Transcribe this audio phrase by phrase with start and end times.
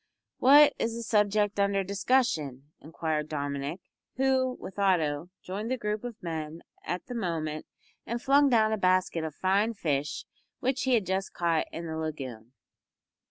[0.39, 3.81] "What is the subject under discussion?" inquired Dominick,
[4.15, 7.67] who, with Otto, joined the group of men at the moment
[8.03, 10.25] and flung down a basket of fine fish
[10.59, 12.53] which he had just caught in the lagoon.